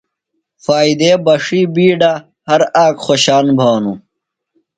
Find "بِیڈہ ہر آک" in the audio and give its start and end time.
1.73-2.95